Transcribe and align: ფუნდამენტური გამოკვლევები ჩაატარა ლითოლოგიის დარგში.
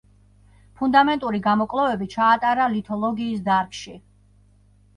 ფუნდამენტური 0.79 1.41
გამოკვლევები 1.49 2.09
ჩაატარა 2.15 2.67
ლითოლოგიის 2.73 3.47
დარგში. 3.53 3.97